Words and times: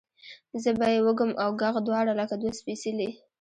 زه 0.63 0.69
به 0.79 0.85
یې 0.93 0.99
وږم 1.05 1.31
اوږغ 1.43 1.75
دواړه 1.87 2.11
لکه 2.19 2.35
دوه 2.41 2.53
سپیڅلي، 2.59 3.09